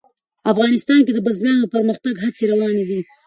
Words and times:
افغانستان 0.51 0.99
کې 1.05 1.11
د 1.13 1.19
بزګانو 1.25 1.61
د 1.63 1.67
پرمختګ 1.75 2.13
هڅې 2.23 2.43
روانې 2.51 2.83
دي. 2.89 3.01